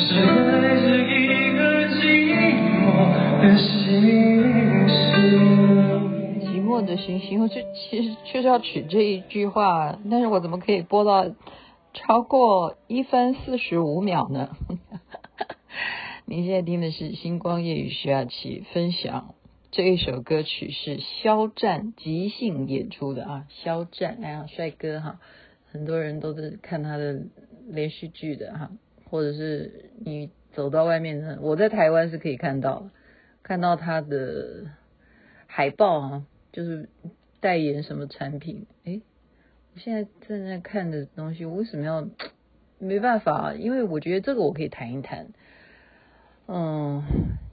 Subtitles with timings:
[0.00, 0.16] 寂寞
[3.42, 4.00] 的星星。
[6.40, 11.30] 寂寞的星星，我就其实就是要取这一句话，但是我怎么可以播到
[11.92, 14.56] 超过一分四十五秒呢？
[16.24, 19.34] 您现在听的是《星光夜雨》徐雅琪分享
[19.70, 25.20] 这一首歌曲，是肖战即兴演出的啊，肖战哎呀，帅哥哈，
[25.70, 27.20] 很多人都是看他的
[27.68, 28.70] 连续剧的哈，
[29.10, 32.88] 或者是你走到外面，我在台湾是可以看到
[33.42, 34.66] 看到他的
[35.46, 36.88] 海报啊，就是。
[37.42, 38.66] 代言什么产品？
[38.84, 39.00] 诶，
[39.74, 42.06] 我现在正在看的东西，我为什么要？
[42.78, 45.28] 没办法，因为我觉得这个我可以谈一谈。
[46.48, 47.02] 嗯，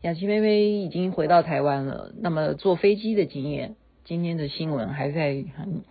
[0.02, 2.12] 雅琪妹妹已经回到台湾了。
[2.20, 5.84] 那么坐飞机的经验，今天的新闻还在很，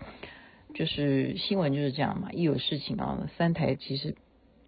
[0.74, 2.30] 就是新闻就是这样嘛。
[2.32, 4.14] 一有事情啊，三台其实，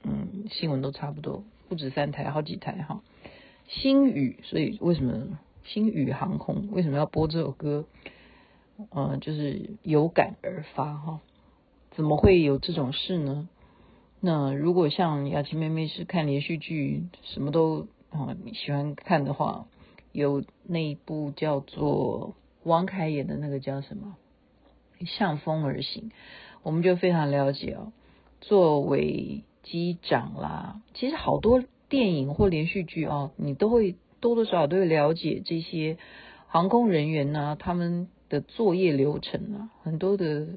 [0.03, 3.03] 嗯，新闻都差不多，不止三台，好几台哈。
[3.67, 7.85] 星宇，所以为什么星宇航空为什么要播这首歌？
[8.91, 11.21] 嗯，就是有感而发哈，
[11.91, 13.49] 怎么会有这种事呢？
[14.21, 19.67] 那如果像雅琪妹妹是看连续剧，什么都啊你喜欢看的话，
[20.13, 24.17] 有那一部叫做王凯演的那个叫什么
[25.07, 26.09] 《向风而行》，
[26.63, 27.93] 我们就非常了解哦。
[28.41, 35.99] 作为机长啦，其实好多电影或连续剧啊，你都会多多少少都会了解这些
[36.47, 38.09] 航空人员呢，他们。
[38.31, 40.49] 的作业流程啊，很多的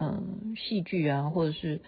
[0.00, 1.82] 嗯戏剧啊，或者是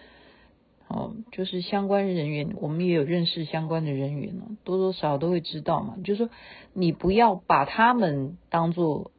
[0.87, 5.95] 哦，就是相关人员，我们也有认识相关的人员呢，多多少少都会知道嘛。
[6.03, 6.29] 就是说，
[6.73, 9.09] 你不要把他们当做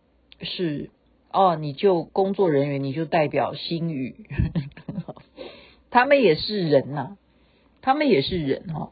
[0.40, 0.90] 是
[1.32, 4.14] 哦，你就工作人员，你就代表星宇，
[5.90, 7.16] 他们也是人呐、
[7.86, 8.90] 他们也是人哈，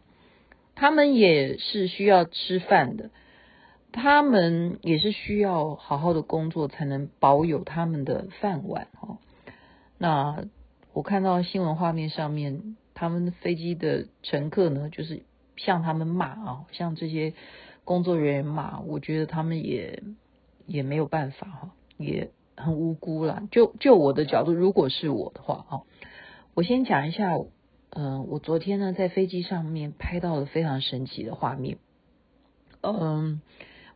[0.76, 3.10] 他们也是需要吃饭的。
[3.90, 9.18] 他们也是需要好好的工作，才能保有他们的饭碗哈。
[9.98, 10.44] 那
[10.92, 15.24] 我看到新闻画面上面，他们飞机的乘客呢，就是
[15.56, 17.34] 向他们骂啊，向这些
[17.82, 18.78] 工作人员骂。
[18.78, 20.04] 我觉得他们也
[20.66, 23.42] 也没有办法哈，也很无辜啦。
[23.50, 25.82] 就就我的角度，如果是我的话啊，
[26.54, 27.32] 我先讲一下，
[27.94, 31.78] 嗯，我昨天呢在飞机上面拍到了非常神奇的画面，
[32.82, 33.40] 嗯。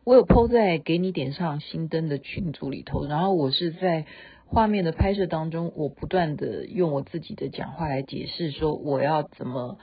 [0.05, 4.07] 我有 po 在给你点上新灯的群组里头，然后我是在
[4.47, 9.77] 画面的拍摄当中，我不断的用我自己的讲话来解释说我要怎么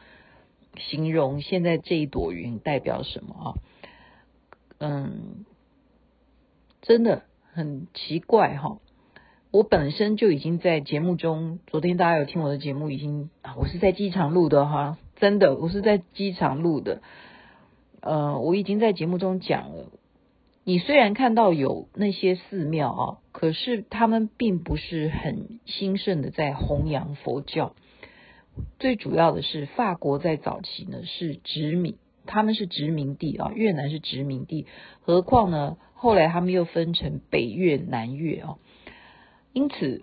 [0.78, 3.54] 形容现在这一朵云代表什么啊？
[4.78, 5.44] 嗯，
[6.82, 8.80] 真的很奇怪哈，
[9.56, 17.00] 我本身就已经在节目中，昨天大家有听我的节目，已经啊，我是在机场录的哈，真的，我是在机场录的，
[18.02, 19.86] 呃，我已经在节目中讲了。
[20.64, 27.74] 你虽然看到有那些寺庙啊，可是他们并不是很兴盛的在弘扬佛教。
[28.78, 34.66] 最主要的是，法国在早期呢是殖民，他们是殖民地啊，越南是殖民地。
[35.00, 38.58] 何况呢，后来他们又分成北越、南越啊，
[39.56, 40.02] 因此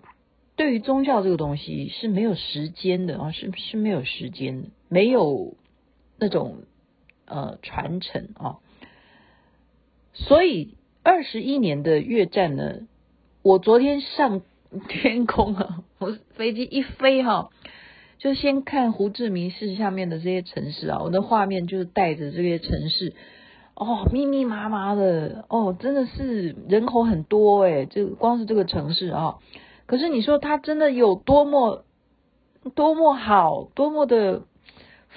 [0.56, 5.54] 对于宗教这个东西是没有时间的啊，是是没有时间，没有
[6.18, 6.64] 那种
[7.24, 8.58] 呃传承啊。
[10.12, 10.74] 所以
[11.04, 12.80] 二十一年的越战呢，
[13.42, 14.42] 我昨天上
[14.88, 17.50] 天空啊，我飞机一飞哈、啊，
[18.18, 23.12] 就先看胡志明市下面的这些城市啊，我的画面就是带着这些城市。
[23.76, 29.38] 哦，密密麻麻的哦，真的是人口很多诶，就光是这个城市啊。
[29.86, 31.84] 可是你说它真的有多么
[32.76, 34.42] 多么好，多么的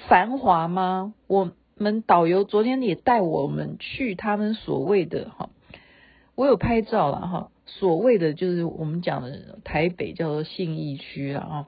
[0.08, 1.14] 繁华吗？
[1.28, 5.50] 我们导游昨天也带我们去他们所谓的哈，
[6.34, 7.50] 我有拍照了哈。
[7.64, 11.66] 所谓的就是我们讲的台北叫做信义区啊，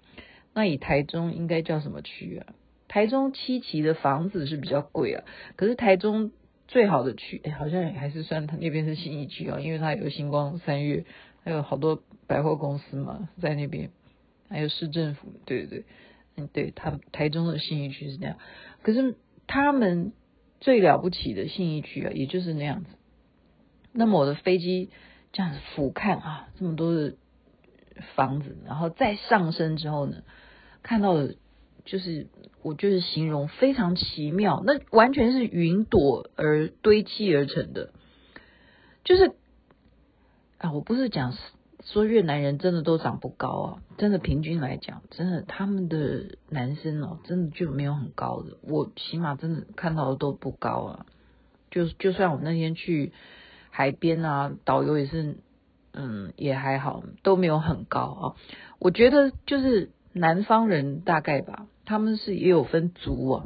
[0.55, 2.53] 那以台中应该叫什么区啊？
[2.89, 6.33] 台中七期的房子是比较贵啊，可是台中。
[6.71, 11.05] 最好的区，哎，好像也还是算它那边是信义区哦，因为它有星光三月，
[11.43, 13.91] 还有好多百货公司嘛，在那边，
[14.49, 15.85] 还有市政府，对对对，
[16.37, 18.39] 嗯，对，他台中的信义区是那样，
[18.83, 19.17] 可是
[19.49, 20.13] 他们
[20.61, 22.91] 最了不起的信义区啊，也就是那样子。
[23.93, 24.91] 那么我的飞机
[25.33, 27.15] 这样子俯瞰啊，这么多的
[28.15, 30.23] 房子，然后再上升之后呢，
[30.85, 31.35] 看到的。
[31.85, 32.29] 就是
[32.63, 37.91] 我就是形容非常奇妙，那完全是云朵而堆积而成的。
[39.05, 39.33] 就是
[40.59, 41.35] 啊，我不是讲
[41.85, 48.59] 说越南人真的都长不高啊，真的平均来讲，真的他们的男生哦，真的就没有很高的。
[48.63, 51.07] 我起码真的看到的都不高啊。
[51.71, 53.13] 就就算我那天去
[53.71, 55.39] 海边啊，导游也是，
[55.93, 58.25] 嗯，也还好，都没有很高啊。
[58.79, 59.91] 我觉得就是。
[60.13, 63.45] 南方人大概吧，他们是也有分族啊，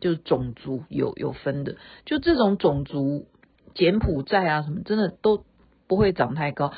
[0.00, 3.26] 就是种族有有分的，就这种种族，
[3.74, 5.44] 柬埔寨啊什么，真的都
[5.86, 6.72] 不会长太高。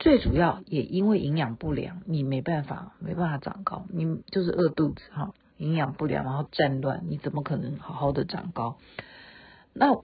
[0.00, 8.78] 最主要也因为营养不良，你没办法没办法长高，你就是饿肚子哈，营养不良然后战乱，你怎么可能好好的长高？
[9.72, 9.96] 那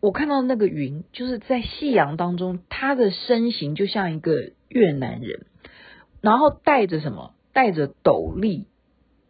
[0.00, 5.46] 我看到那个云，就是在夕阳当中，他的身形就像一个越南人，
[6.20, 7.32] 然后带着什么？
[7.58, 8.66] 戴着斗笠，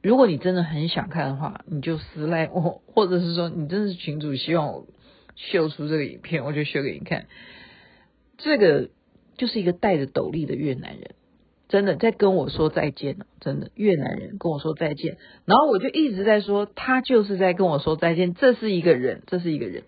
[0.02, 4.86] 如果你真的很想看的话，你就私赖我， 或者是说你真的是群主希望我
[5.34, 7.25] 秀出这个影片，我就秀给你看。
[8.36, 8.90] 这个
[9.38, 11.12] 就是一个戴着斗笠的越南人，
[11.70, 15.16] 真的在跟我说再见了，真的越南人跟我说再见，
[15.46, 19.84] 然后我就一直在说他就是在跟我说再见，这是一个人，这是一个人，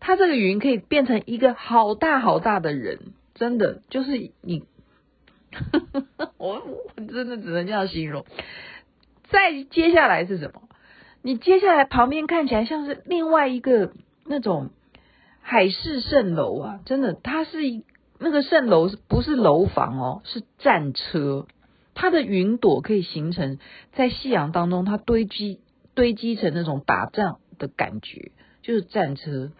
[0.00, 2.98] 他这个云可以变成一个好大好大的人，
[3.36, 4.64] 真的就是你。
[6.38, 8.24] 我我真的只能这样形容。
[9.28, 10.62] 再接下来是什么？
[11.22, 13.92] 你接下来旁边看起来像是另外一个
[14.24, 14.70] 那种
[15.40, 16.80] 海市蜃楼啊！
[16.84, 17.58] 真的，它是
[18.18, 21.46] 那个蜃楼不是楼房哦，是战车。
[21.94, 23.58] 它的云朵可以形成
[23.92, 25.60] 在夕阳当中，它堆积
[25.94, 28.30] 堆积成那种打仗的感觉，
[28.62, 29.50] 就是战车，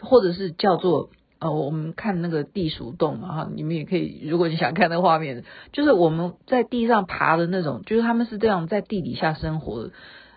[0.00, 1.10] 或者是叫做。
[1.38, 9.90] 呃，我们看那个地鼠洞嘛，哈，你们也可以，如果你想看那画面，就是我们在地上爬的那种，就是他们是这样在地底下生活的，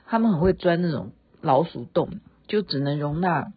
[0.05, 3.53] 他们很会钻那种老鼠洞，就只能容纳，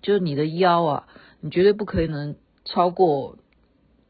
[0.00, 1.08] 就是你的腰啊，
[1.40, 3.38] 你绝对不可以能超过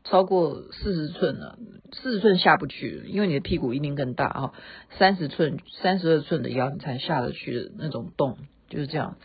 [0.05, 1.59] 超过四十寸了，
[1.93, 4.53] 四十寸下不去，因为你的屁股一定更大啊，
[4.99, 8.37] 三十寸、三十二寸的腰你才下得去的那种洞，
[8.69, 9.17] 就是这样，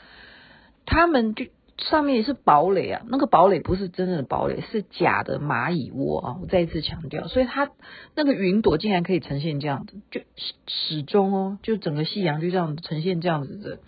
[0.86, 1.48] 他们就。
[1.77, 6.38] 上面也是堡垒啊，那个堡垒不是真正的堡垒，是假的蚂蚁窝啊！
[6.41, 7.70] 我再一次强调，所以它
[8.15, 10.22] 那个云朵竟然可以呈现这样子，就
[10.67, 13.79] 始终哦，就整个夕阳就这样呈现这样子的，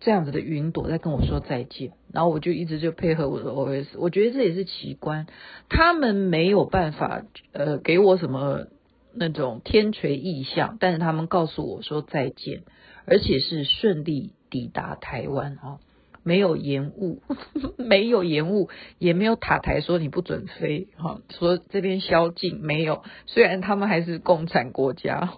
[0.00, 5.26] 这样子的云朵在跟我说再见，然后我就一直就配合我的 OS，我觉得这也是奇观，
[5.68, 8.68] 他们没有办法呃给我什么
[9.12, 12.62] 那种天垂意象，但是他们告诉我说再见，
[13.04, 15.78] 而且是顺利抵达台湾啊。
[16.26, 17.22] 没有延误，
[17.78, 18.68] 没有延误，
[18.98, 23.04] 也没有塔台说你不准飞，哈，说这边宵禁没有。
[23.26, 25.32] 虽然他们还是共产国家，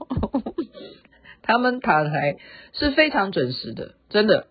[1.43, 2.39] 他们塔台
[2.73, 4.47] 是非常准时的，真的。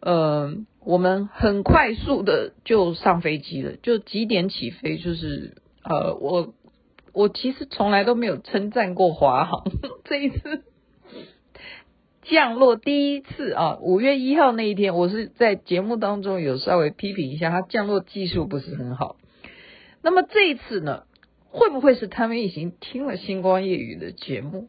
[0.00, 0.52] 呃，
[0.84, 4.98] 我们很快速的就上飞机了，就几点起飞？
[4.98, 6.52] 就是呃，我
[7.12, 9.62] 我其实从来都没有称赞过华航，
[10.02, 10.64] 这一次。
[12.24, 19.16] 降落第一次啊，五月一号那一天，我是在节目当中有稍微批评一下，它降落技术不是很好。
[20.02, 21.04] 那么这一次呢，
[21.48, 24.68] 会不会是他们已经听了星光夜雨的节目？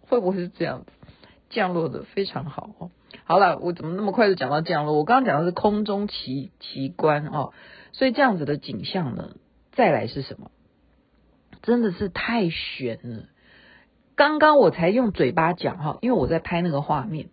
[0.00, 0.92] 会不会是这样子
[1.50, 2.90] 降落的非常好哦？
[3.24, 4.94] 好了，我怎么那么快就讲到降落？
[4.94, 7.52] 我刚刚讲的是空中奇奇观哦，
[7.92, 9.36] 所以这样子的景象呢，
[9.72, 10.52] 再来是什么？
[11.62, 13.24] 真的是太悬了。
[14.16, 17.28] 刚刚我才用嘴巴讲哈，因为我在拍那个画面，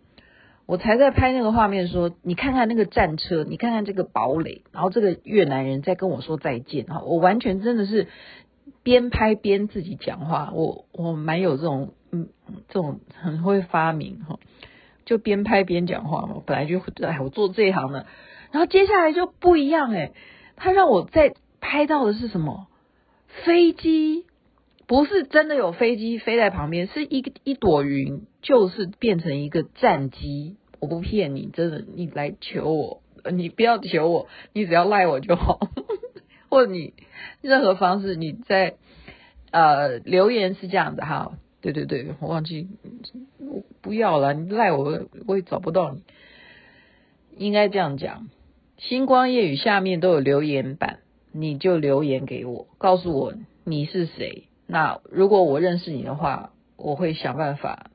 [0.66, 8.08] 我才在拍那个画面说，你看看那个战车，你看看这个堡垒，然后这个越南人在跟我说再见哈，我完全真的是
[8.82, 12.28] 边拍边自己讲话，我我蛮有这种嗯
[12.68, 14.38] 这种很会发明哈，
[15.06, 18.06] 就边拍边讲话嘛，本来就哎我做这一行的，
[18.50, 20.12] 然后接下来就不一样哎，
[20.56, 22.66] 他让我在拍到的是什么？
[23.44, 24.26] 飞机
[24.86, 30.56] 不是真的有飞机飞在旁边，是一一朵云，就是变成一个战机。
[30.80, 35.58] 我不骗你，真的，你来求我，你不要求我，你只要赖我就好，
[36.50, 36.92] 或你
[37.40, 38.74] 任何方式，你在
[39.50, 41.38] 呃留言是这样的哈。
[41.62, 42.68] 对对对，我忘记，
[43.38, 46.02] 我不要了，你赖我，我也找不到你。
[47.38, 48.28] 应该这样讲，
[48.76, 50.98] 星光夜雨下面都有留言板。
[51.36, 54.44] 你就留言给我，告诉我你是谁。
[54.66, 57.90] 那如果我认识你的话，我会想办法，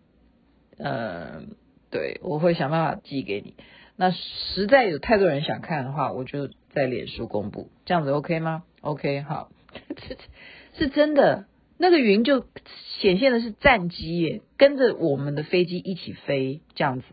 [0.77, 1.43] 呃，
[1.89, 3.55] 对，我会想办法寄给你。
[3.95, 9.49] 那实在有太多人想看的话，我就在脸书公布，这样子 OK 吗？OK，好，
[10.77, 11.45] 是真的。
[11.77, 12.45] 那个云就
[12.99, 17.05] 显现的是战机耶，跟着我们的飞机一起飞，这样子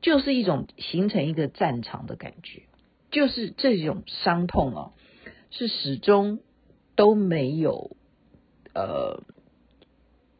[0.00, 2.62] 就是一种形成一个战场的感觉，
[3.10, 4.92] 就是这种伤痛哦。
[5.50, 6.40] 是始终
[6.96, 7.94] 都没有，
[8.74, 9.22] 呃，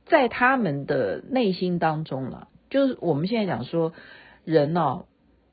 [0.06, 2.48] 在他们的内心当中了。
[2.70, 3.92] 就是我们现在讲说，
[4.44, 5.06] 人哦，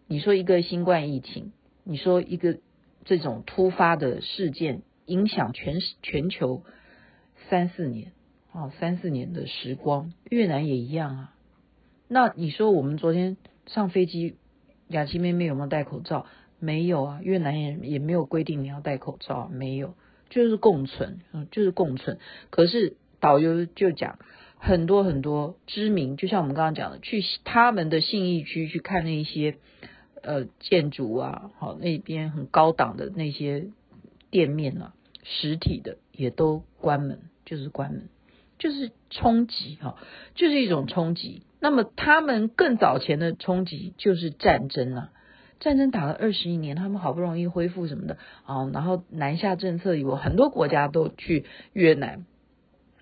[0.08, 1.52] 你说一个新冠疫情，
[1.84, 2.60] 你说一个
[3.04, 6.64] 这种突发的事件，影响全全球
[7.50, 8.14] 三四年
[8.52, 11.36] 啊，三四年的时光，越南也一样啊。
[12.08, 14.38] 那你说我们昨天上飞机，
[14.88, 16.26] 雅琪妹妹有没有戴口罩？
[16.62, 19.96] 没有啊，越南也也没有规定你要戴口罩，没有，
[20.30, 22.20] 就是共存，嗯，就是共存。
[22.50, 24.20] 可是导游就讲
[24.58, 29.58] 很多很多知名，就像我们刚刚讲的，去他们的信义区去看那些
[30.22, 33.68] 呃建筑啊，好那边很高档的那些
[34.30, 34.94] 店面啊，
[35.24, 38.10] 实体的也都关门，就是关门，
[38.58, 39.98] 就是冲击哈，
[40.36, 41.44] 就是一种冲击。
[41.60, 45.12] 那么他们更早前的冲击就是战争啊。
[45.60, 52.26] 战争打了二十一年，他们好不容易恢复什么的啊，然后南下政策有很多国家都去越南，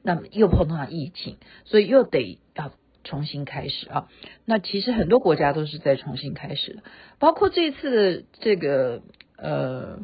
[0.01, 2.71] 那么又碰到疫情，所以又得要
[3.03, 4.07] 重新开始啊。
[4.45, 6.83] 那其实很多国家都是在重新开始的，
[7.19, 9.01] 包括这次的这个
[9.37, 9.99] 呃，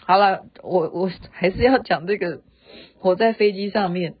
[0.00, 2.40] 好了，我我还是要讲这个
[3.00, 4.14] 我在飞机上面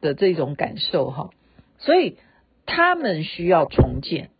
[0.00, 1.30] 的这种感受哈，
[1.78, 2.16] 所以
[2.64, 4.30] 他们需要重建。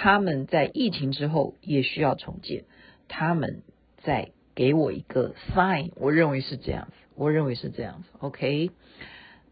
[0.00, 2.66] 他们在疫情之后也需要重建，
[3.08, 3.62] 他们
[4.04, 8.70] 在给我一个 sign，我认为是这样子，我认为是这样子，OK。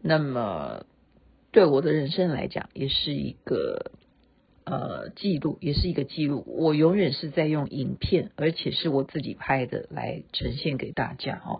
[0.01, 0.85] 那么
[1.51, 3.91] 对我的人生来讲，也是一个
[4.63, 6.45] 呃记录，也是一个记录。
[6.47, 11.59] 我永远是在用影片，而且是我自己拍的来呈现给大家哦。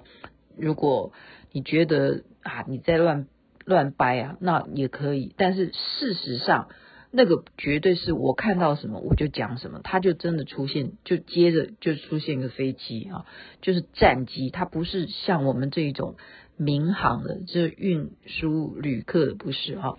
[0.56, 1.12] 如果
[1.51, 3.27] 你觉得啊你在乱
[3.65, 6.70] 乱掰啊，那也可以，但是事实上。
[7.10, 13.26] 那个绝对是我看到什么我就讲什么，它就真的出现，就接着就出现一个飞机啊，
[13.62, 16.16] 就是战机，它不是像我们这一种
[16.58, 19.98] 民航的，这运输旅客的不是哈。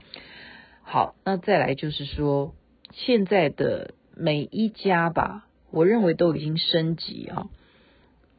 [0.83, 2.55] 好，那再来就是说，
[2.93, 7.49] 现在的每一家吧，我认为都已经升级啊。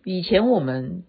[0.03, 1.03] 以前我们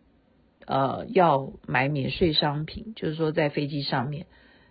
[0.67, 4.27] 呃要买免税商品，就是说在飞机上面。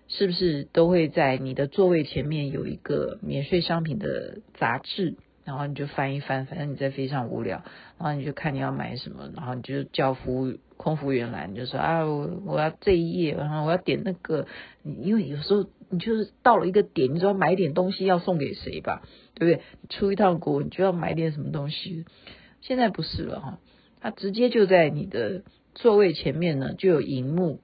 [0.10, 7.64] 是不是都会在你的座位前面有一个免税商品的杂志，然后你就翻一翻，反正你在飞机上无聊，
[8.00, 14.48] 然后你就看你要买什么，然后你就叫服务空服员来，你就说啊，我我要这一页，然后我要点那个，
[14.84, 19.04] 因为有时候你就是到了一个点，你就要买点东西要送给谁吧，
[19.36, 19.64] 对不对？
[19.90, 22.06] 出一趟国你就要买点什么东西，
[22.62, 23.60] 现在不是了哈，
[24.02, 25.44] 它直接就在你的
[25.76, 27.60] 座位前面呢就有荧幕，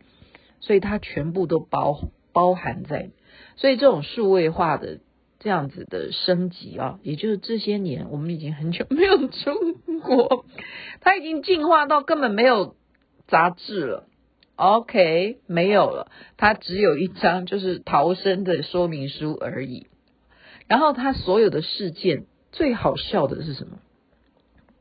[0.60, 2.10] 所以它全部都包。
[2.36, 3.12] 包含在，
[3.56, 5.00] 所以这种数位化的
[5.40, 9.54] 这样子的升级啊，也就是这些年我们已经很久没有出
[10.04, 10.46] 国，
[11.00, 12.76] 它已经进化到根本没有
[13.26, 14.08] 杂志了
[14.58, 19.88] ，OK，没有了，它只有一张就是逃生的说明书而已。
[20.68, 23.80] 然后它所有的事件最好笑的是什么？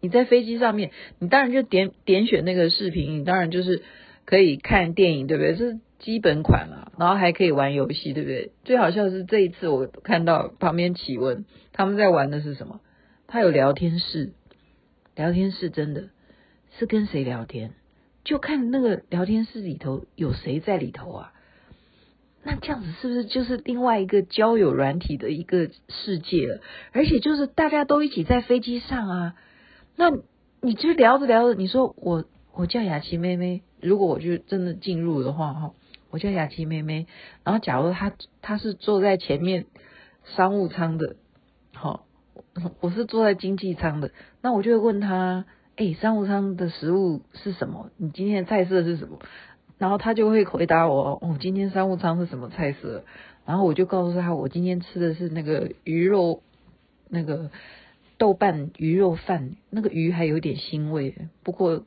[0.00, 3.82] 你在飞机上面，你当然就点点选那个视频，你当然就是
[4.24, 5.54] 可以看电影，对不对？
[5.54, 5.80] 这是。
[6.00, 8.52] 基本款了，然后还可以玩游戏，对不对？
[8.64, 12.80] 最好笑是这一次我看到旁边启问他们在玩的是什么？
[13.26, 14.34] 他有聊天室，
[15.14, 16.10] 聊天室真的
[16.78, 17.70] 是跟谁聊天？
[18.22, 21.32] 就看那个聊天室里头有谁在里头啊？
[22.42, 26.60] 那这样子是不是就是另外一个交友软体的一个世界了？
[26.92, 29.36] 而且就是大家都一起在飞机上啊，
[29.96, 30.10] 那
[30.60, 32.26] 你就聊着聊着，你说我
[32.56, 35.72] 我叫雅琪妹妹，如果我就真的进入的话哈，
[36.10, 37.06] 我叫雅琪妹妹，
[37.42, 39.66] 然后假如她她是坐在前面
[40.36, 41.16] 商务舱的，
[41.72, 42.06] 好，
[42.80, 45.44] 我是坐在经济舱的，那我就会问她，
[45.76, 47.90] 哎，商务舱的食物是什么？
[47.96, 49.18] 你今天的菜色是什么？
[49.76, 53.02] 然后他就会回答我，哦，今天商务舱是什么菜色？
[53.44, 56.42] 然后我就告诉他，我今天吃的是那个鱼肉，
[57.08, 57.50] 那个
[58.16, 61.84] 豆瓣鱼肉饭，那个鱼还有点腥味，不过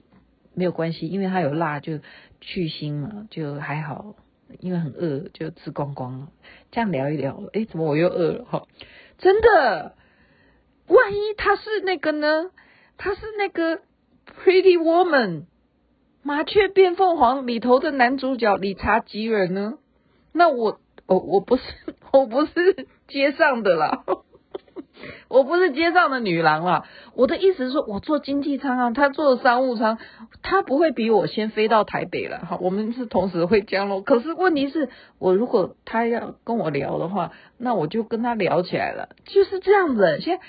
[0.57, 1.99] 没有关系，因为它有辣，就
[2.41, 4.15] 去腥嘛，就还好。
[4.59, 6.29] 因为很饿，就吃光光了。
[6.71, 8.45] 这样聊一聊，哎，怎么我又饿了？
[8.45, 8.65] 哈，
[9.17, 9.93] 真的，
[10.87, 12.49] 万一他是那个呢？
[12.97, 13.81] 他是那个
[14.25, 15.43] Pretty Woman。
[16.23, 19.79] 麻雀变凤凰里头的男主角理查吉尔呢？
[20.31, 21.63] 那我我我不是
[22.13, 24.05] 我不是街上的啦，
[25.29, 26.85] 我不是街上的女郎了。
[27.13, 29.97] 我的意思是说，我坐经济舱啊，他坐商务舱，
[30.41, 32.39] 他不会比我先飞到台北了。
[32.39, 34.01] 哈，我们是同时会降落。
[34.01, 40.19] 可是问题是我如果他要跟我聊的话，那我就跟他聊起来了，就是这样子。
[40.21, 40.43] 现在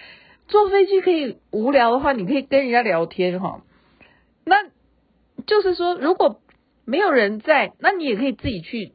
[0.46, 3.62] 坐飞机可以无聊的话，你可以跟人家聊天哈。
[4.44, 4.56] 那。
[5.46, 6.40] 就是说，如果
[6.84, 8.92] 没有人在，那你也可以自己去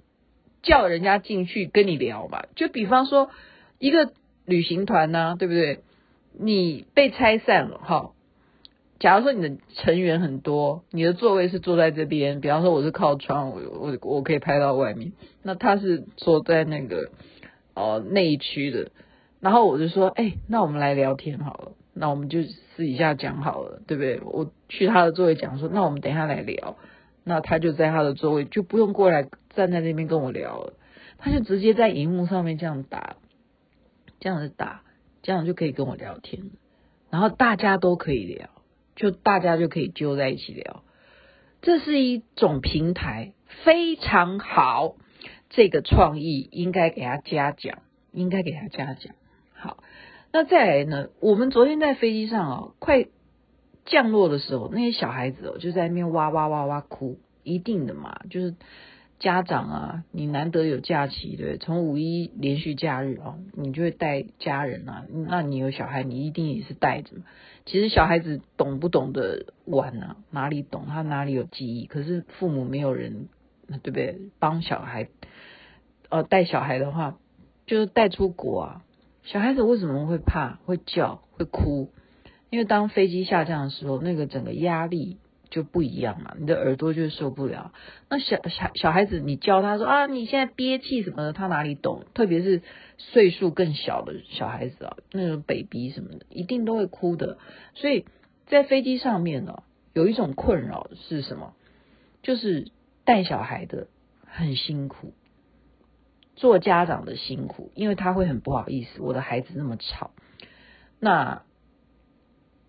[0.62, 2.44] 叫人家进去跟你聊嘛。
[2.56, 3.32] 就比方说，
[3.80, 4.12] 一个
[4.46, 5.80] 旅行团呢、对不对？
[6.38, 8.12] 你被拆散了哈。
[9.00, 15.12] 假如说你的成员很多，你的座位是坐在这边，比方说我是靠窗，我我我可以拍到外面。
[15.42, 17.10] 那他是坐在那个
[17.74, 18.92] 哦那一区的，
[19.42, 21.72] 然后我就说，哎，那我们来聊天好了。
[21.94, 24.22] 那我们就私底下讲好了，对不对？
[24.24, 26.78] 我去他的座位讲说，那我们等一下来聊。
[27.26, 30.74] 那他就在他的座位，就不用过来站在那边跟我聊了，
[31.18, 33.18] 他就直接在荧幕上面这样打，
[34.24, 34.84] 这样子打，
[35.22, 36.52] 这样就可以跟我聊天。
[37.10, 38.50] 然后大家都可以聊，
[38.96, 40.86] 就大家就可以揪在一起聊。
[41.62, 43.34] 这是一种平台，
[43.66, 44.96] 非常好。
[45.50, 47.80] 这个创意应该给他嘉奖，
[48.14, 49.14] 应该给他嘉奖。
[49.52, 49.84] 好。
[50.32, 51.10] 那再来呢？
[51.20, 53.08] 我们昨天在飞机上哦，快
[53.84, 58.56] 降落的时候，那些小孩子哦就在那边哇哇哇哇哭，一定的嘛，就是
[59.20, 67.12] 家长啊，你难得有假期，对，从五一连续假日哦，你就会带家人啊，那你有小孩，你一定也是带着。
[67.66, 70.18] 其实小孩子懂不懂得玩啊？
[70.30, 70.86] 哪里懂？
[70.88, 71.86] 他哪里有记忆？
[71.86, 73.30] 可是父母没有人，
[73.68, 74.20] 对不对？
[74.40, 75.08] 帮小孩，
[76.10, 77.18] 呃，带小孩的话，
[77.66, 78.84] 就是带出国啊。
[79.24, 81.90] 小孩子为什么会怕、会叫、会哭？
[82.50, 85.18] 因为当飞机下降的时候，那个整个压力
[85.54, 87.74] 就不一样嘛，你的耳朵就受不了。
[88.10, 92.06] 那小小小孩子，你教他说啊，你现在憋气什么的，他哪里懂？
[92.16, 92.64] 特别是
[92.98, 97.38] 岁数更小的小孩子啊，那种 baby 什么的，一定都会哭的。
[97.76, 98.06] 所以
[98.48, 99.62] 在飞机上面呢，
[99.94, 101.54] 有一种困扰是什么？
[102.24, 102.72] 就是
[103.06, 103.88] 带小孩的
[104.26, 105.14] 很辛苦。
[106.36, 110.10] 做家长的辛苦，因为他会很不好意思，我的孩子那么吵，
[111.00, 111.44] 那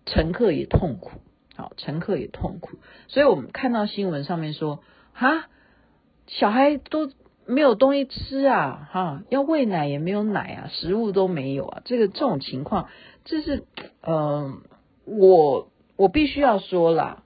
[0.05, 1.19] 乘客也痛苦，
[1.55, 5.45] 好，乘客也痛苦，所以我们看到新闻上面说，哈，
[6.27, 7.11] 小孩都
[7.45, 12.89] 没有东西吃啊，哈，要喂奶也没有奶啊，食物都没有啊，这个这种情况，
[13.23, 13.63] 这是，
[14.01, 14.57] 嗯、呃，
[15.05, 17.23] 我我必须要说啦，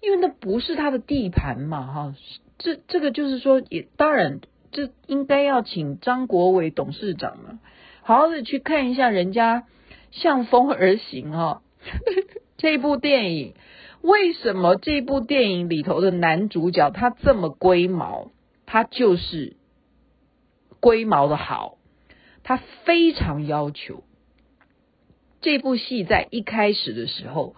[0.00, 2.14] 因为那不是他的地盘嘛，哈，
[2.58, 4.40] 这这个就是说，也当然。
[4.70, 7.58] 这应该要请张国伟董事长了，
[8.02, 9.64] 好好的去看一下人家
[10.10, 11.62] 向风而行哈、哦。
[12.58, 13.54] 这部电影
[14.02, 18.30] 为什么这部电影里头的男主角他这么龟毛？
[18.66, 19.56] 他就是
[20.80, 21.78] 龟毛的好，
[22.42, 24.04] 他非常要求。
[25.40, 27.54] 这部戏在一开始的时候，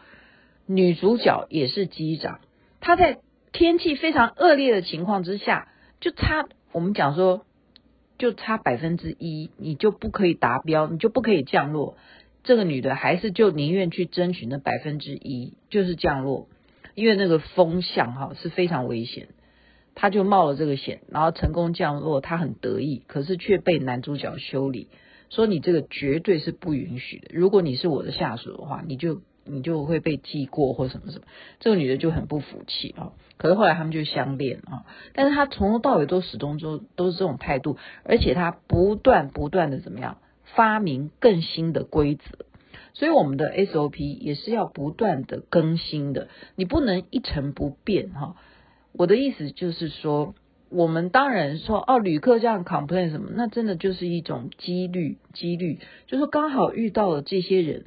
[0.66, 2.40] 女主角也是机长，
[2.78, 3.18] 她在
[3.52, 6.46] 天气非常恶劣的情况之下，就差。
[6.72, 7.44] 我们讲说，
[8.18, 11.96] 就差百分之一，你就不可以达标，你就不可以降落。
[12.42, 16.48] 这个女的还是就宁愿去争取那百分之一，就是降落，
[16.94, 19.28] 因为那个风向哈是非常危险，
[19.94, 24.88] 她就冒了这个险，然后成功降落，她很得意，可是却被男主角修理，
[25.28, 27.28] 说你这个绝对是不允许的。
[27.32, 29.22] 如果你是我的下属的话，你就。
[29.46, 31.24] 你就会被记过或什么什么，
[31.58, 33.12] 这个女的就很不服气啊。
[33.36, 40.18] 可是后来他们就相恋啊，但是她从头到尾都始终都都是这种态度，而且她不断不断的怎么样
[40.54, 42.22] 发明更新的规则，
[42.92, 48.36] 所以我们的 SOP 也是要不断的更新的，你不能一成不变哈。
[48.92, 50.34] 我的意思就是说，
[50.68, 55.78] 我们当然说哦，旅客这样 complain 什么，那真的就是一种几率，几率。
[56.06, 57.86] 就是刚好遇到了这些人，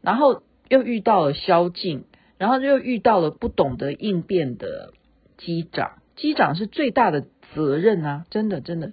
[0.00, 2.04] 然后又遇到了宵禁，
[2.38, 4.94] 然后又遇到了不懂得应变的
[5.36, 8.92] 机长，机长是最大的责任啊，真的真的，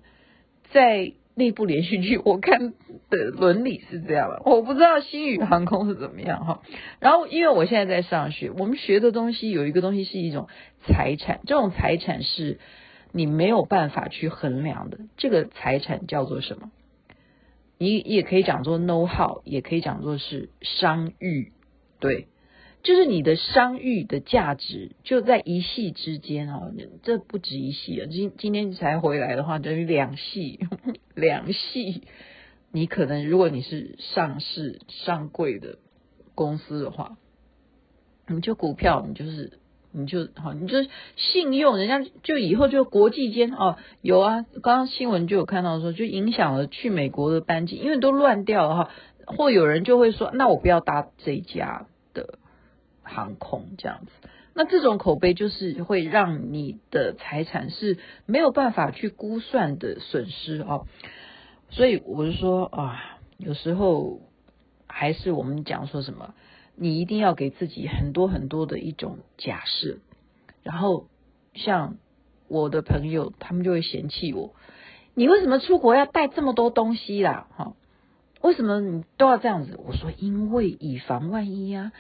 [0.72, 2.74] 在那部连续剧我看
[3.10, 6.62] 的伦理是这样的，我不知道星宇航空是怎么样哈。
[7.00, 10.50] 然后因为我现在在上学，我们学的东西有一个东西是一种
[10.86, 12.60] 财产，这种财产是。
[13.14, 16.72] 你没有办法去衡量的这个财产叫做什么？
[17.80, 21.54] 你也可以讲做 know how，也可以讲做是商誉，
[22.00, 22.28] 对，
[22.84, 26.70] 就是你的商誉的价值就在一系之间啊，
[27.02, 30.60] 这不止一系啊，今今天才回来的话等于两系，
[31.18, 32.04] 两系，
[32.72, 35.80] 你可能如果你是上市上柜的
[36.36, 37.18] 公司的话，
[38.28, 39.60] 你就股票你就是。
[39.94, 40.78] 你就好，你就
[41.16, 48.92] 信用人家，就以后就国际间哦，有啊，刚刚新闻就有看到说，就影响了去美国的班机，因为都乱掉了哈，
[49.26, 52.38] 或有人就会说，那我不要搭这家的
[53.02, 60.88] 航空这样子，那这种口碑就是会让你的财产是没有办法去估算的损失哦，
[61.70, 64.20] 所以我就说啊，有时候
[64.88, 66.34] 还是我们讲说什么。
[66.76, 70.00] 你一定要给自己很多很多的一种假设，
[70.64, 71.06] 然后
[71.54, 71.98] 像
[72.48, 74.56] 我的朋友，他们就会嫌弃我，
[75.14, 77.48] 你为什么出国要带这么多东西啦？
[77.56, 77.74] 哈，
[78.42, 79.80] 为什么你都要这样子？
[79.86, 81.92] 我说因为以防万一呀。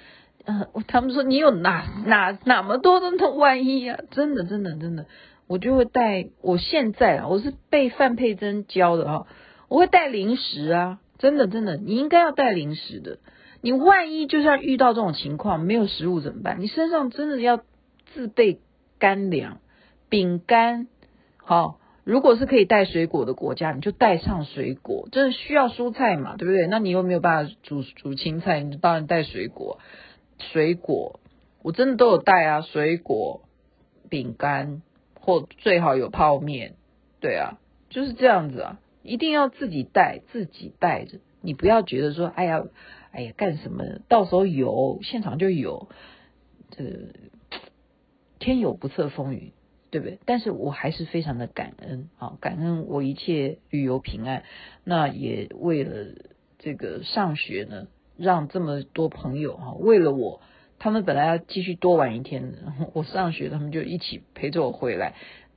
[0.48, 4.00] 呃，他们说你有哪哪那么多的万一呀？
[4.12, 5.06] 真的真的真的，
[5.46, 6.30] 我就会带。
[6.42, 9.28] 我现在啊，我是被范佩珍教的哈，
[9.68, 13.20] 我会带零食啊，真的真的，你应该要带零食的。
[13.60, 16.62] 你万一就算遇到这种情况，没有食物怎么办？
[16.62, 17.60] 你身上真的要
[18.14, 18.62] 自备
[19.00, 19.60] 干粮、
[20.08, 20.88] 饼干。
[21.36, 25.10] 好，如果是可以带水果的国家，你就带上水果。
[25.12, 26.68] 真的需要蔬菜嘛，对不对？
[26.68, 29.80] 那你又没有办法煮煮青菜，你就当然带水果。
[30.40, 31.20] 水果
[31.64, 33.42] 我真的都有带啊，水果、
[34.10, 34.82] 饼干
[35.20, 36.76] 或最好有泡面。
[37.20, 41.20] 对啊，就是这样子啊，一定要自己带，自己带着。
[41.42, 42.64] 你不要觉得说，哎呀。
[43.10, 43.84] 哎呀，干什么？
[44.10, 45.90] 到时候有现场就有，
[46.70, 46.84] 这
[48.38, 49.54] 天有不测风云，
[49.90, 50.20] 对不对？
[50.26, 54.44] 但是我还是非常的感恩啊，感恩我一切旅游平安。
[54.84, 56.14] 那也为了
[56.60, 60.42] 这个上学呢，让这么多朋友哈，为了我，
[60.80, 62.58] 他们本来要继续多玩一天的，
[62.94, 65.16] 我上学他们就一起陪着我回来。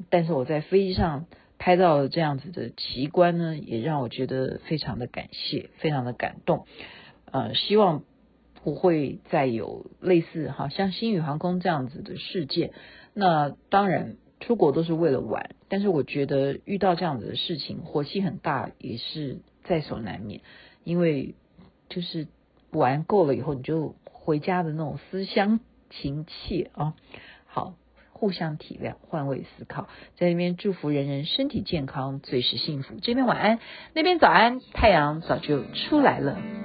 [0.09, 1.27] 但是我在飞机上
[1.59, 6.67] 拍到了这样子的奇观呢，也让我觉得非常的感谢，非常的感动。
[7.31, 8.03] 呃，希望
[8.63, 12.73] 不会再有类似哈像星宇航空这样子的事件。
[13.15, 20.41] 那当然出国都是为了玩，但是我觉得遇到这样子的事情，火气很大也是在所难免。
[20.83, 21.35] 因为
[21.91, 22.27] 就是
[22.73, 26.95] 玩够了以后，你就回家的那种思乡情切啊。
[27.47, 27.75] 好，
[28.13, 32.95] 互相体谅，换位思考，在那边祝福人人身体健康，最是幸福。
[33.03, 33.59] 这边晚安，
[33.95, 36.60] 那边早安，太阳早就出来了。